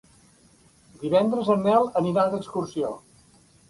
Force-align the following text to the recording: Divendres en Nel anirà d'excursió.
Divendres 1.03 1.53
en 1.57 1.63
Nel 1.69 1.89
anirà 2.03 2.27
d'excursió. 2.35 2.95